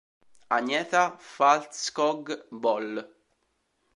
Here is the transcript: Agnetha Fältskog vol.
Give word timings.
Agnetha 0.49 1.19
Fältskog 1.19 2.35
vol. 2.49 3.03